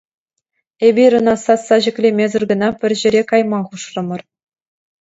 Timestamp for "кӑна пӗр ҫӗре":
2.53-3.21